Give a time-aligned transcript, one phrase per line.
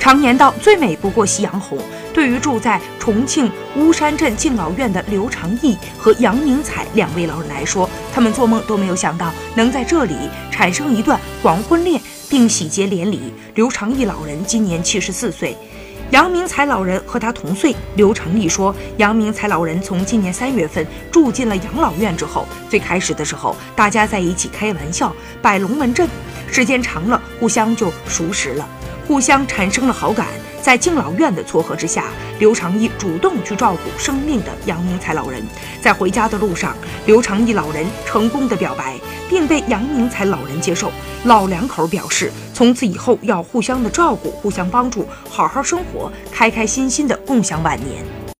[0.00, 1.78] 常言道：“最美不过夕阳红。”
[2.12, 10.16] 对于住在重庆巫山镇敬老院的刘长义和杨明彩两位老人来说，他们做梦都没有想到能在这里
[10.50, 13.32] 产生一段黄昏恋，并喜结连理。
[13.54, 15.56] 刘长义老人今年七十四岁。
[16.10, 17.72] 杨明才老人和他同岁。
[17.94, 26.08] 刘成义说，杨明才老人从今年三月份住进了养老院之后，最开始的时候，大家在一起开玩笑、摆龙门阵，
[26.50, 28.68] 时间长了，互相就熟识了，
[29.06, 30.26] 互相产生了好感。
[30.62, 32.04] 在敬老院的撮合之下，
[32.38, 35.42] 刘长义主动去照顾生病的杨明才老人。
[35.80, 40.92] 在回家的路上，刘长义老人成功的表白，并被杨明才老人接受。
[41.24, 48.19] 老两口表示，从此以后要互相的照顾，互相帮助，好好生活，开开心心的共享晚年。